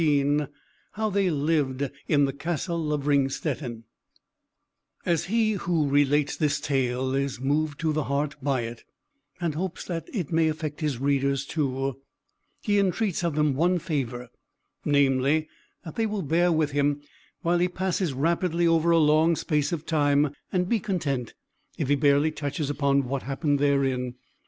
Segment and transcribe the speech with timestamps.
[0.01, 0.47] XIII.
[0.93, 3.83] HOW THEY LIVED IN THE CASTLE OF RINGSTETTEN
[5.05, 8.83] As he who relates this tale is moved to the heart by it,
[9.39, 12.01] and hopes that it may affect his readers too,
[12.63, 14.29] he entreats of them one favour;
[14.83, 15.47] namely,
[15.85, 17.01] that they will bear with him
[17.43, 21.35] while he passes rapidly over a long space of time; and be content
[21.77, 24.15] if he barely touches upon what happened therein.